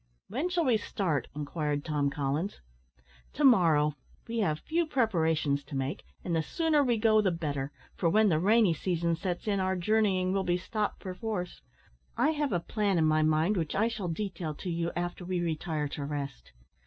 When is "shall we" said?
0.49-0.77